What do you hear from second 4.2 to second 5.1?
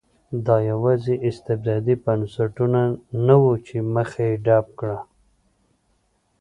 یې ډپ کړه.